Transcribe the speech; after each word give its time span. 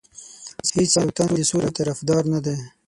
هیڅ 0.75 0.91
یو 1.01 1.09
تن 1.17 1.29
د 1.35 1.39
سولې 1.49 1.71
طرفدار 1.79 2.23
نه 2.33 2.39
دی. 2.45 2.57